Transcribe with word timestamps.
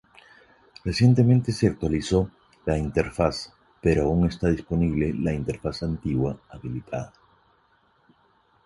Recientemente 0.83 1.51
se 1.51 1.67
actualizó 1.67 2.31
la 2.65 2.75
interfaz 2.75 3.53
pero 3.79 4.05
aún 4.05 4.25
está 4.25 4.47
disponible 4.49 5.13
la 5.13 5.31
interfaz 5.31 5.83
antigua 5.83 6.39
habilitada. 6.49 7.13